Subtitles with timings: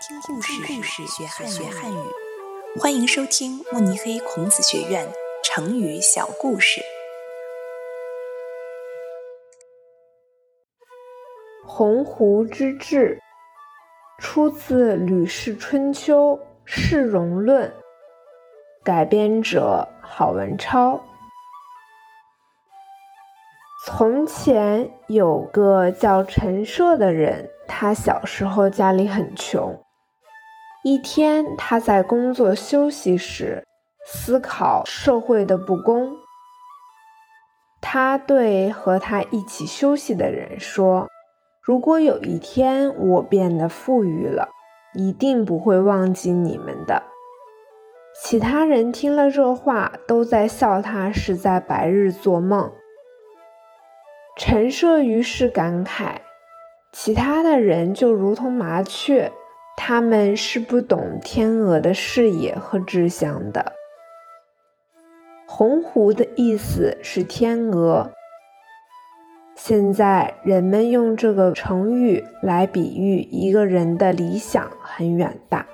[0.00, 1.98] 听故事，故事学汉学汉语。
[2.80, 5.06] 欢迎收听慕尼黑孔子学院
[5.44, 6.80] 成语小故事。
[11.66, 13.20] 鸿鹄之志
[14.18, 17.68] 出自《吕氏春秋·世荣论》，
[18.82, 20.98] 改编者郝文超。
[23.84, 29.78] 从前有个叫陈涉的人，他小时候家里很穷。
[30.82, 33.64] 一天，他在工作休息时
[34.06, 36.16] 思考社会的不公。
[37.82, 41.08] 他对和他一起休息的人说
[41.62, 44.48] ：“如果有一天我变得富裕了，
[44.94, 47.02] 一定不会忘记你们的。”
[48.22, 52.72] 其他人听了这话，都在笑他是在白日做梦。
[54.36, 56.16] 陈涉于是感慨，
[56.92, 59.30] 其他的人就如同麻雀，
[59.90, 63.72] 他们是不懂天鹅的视野和志向的。
[65.48, 68.12] 鸿鹄的意思是天鹅，
[69.56, 75.66] 现在人们用这个成语来比喻一个人的理想很远大。